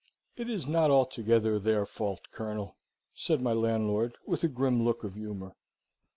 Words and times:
"It 0.35 0.49
is 0.49 0.65
not 0.65 0.89
altogether 0.89 1.59
their 1.59 1.85
fault, 1.85 2.21
Colonel," 2.31 2.75
said 3.13 3.39
my 3.39 3.53
landlord, 3.53 4.17
with 4.25 4.43
a 4.43 4.47
grim 4.47 4.83
look 4.83 5.03
of 5.03 5.13
humour. 5.13 5.53